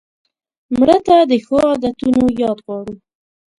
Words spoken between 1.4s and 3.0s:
ښو عادتونو یاد غواړو